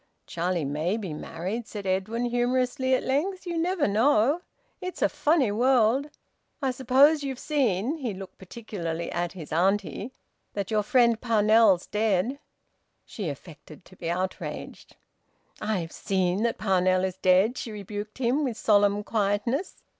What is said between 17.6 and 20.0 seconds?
rebuked him, with solemn quietness.